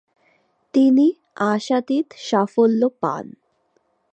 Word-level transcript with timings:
তিনি 0.73 1.07
আশাতীত 1.51 2.07
সাফল্য 2.27 2.81
পান। 3.01 3.25